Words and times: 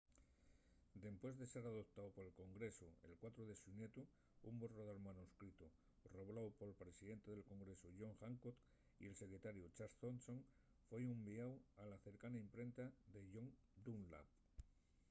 dempués 1.03 1.35
de 1.39 1.45
ser 1.53 1.63
adoptáu 1.67 2.07
pol 2.17 2.29
congresu’l 2.41 2.93
4 3.23 3.43
de 3.49 3.55
xunetu 3.63 4.01
un 4.49 4.55
borrador 4.61 4.97
manuscritu 5.09 5.65
robláu 6.15 6.47
pol 6.59 6.71
presidente 6.81 7.27
del 7.29 7.47
congresu 7.51 7.87
john 7.99 8.13
hancock 8.21 8.57
y 9.01 9.03
el 9.09 9.19
secretariu 9.23 9.65
charles 9.77 9.99
thomson 10.03 10.39
foi 10.87 11.01
unviáu 11.15 11.51
a 11.81 11.83
la 11.91 11.97
cercana 12.07 12.41
imprenta 12.45 12.83
de 13.13 13.21
john 13.33 13.49
dunlap 13.85 14.27